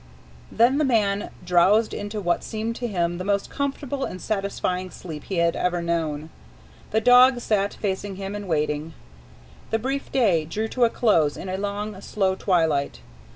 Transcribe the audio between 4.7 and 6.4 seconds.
sleep he had ever known.